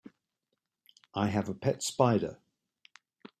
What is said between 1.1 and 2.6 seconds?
I have a pet spider.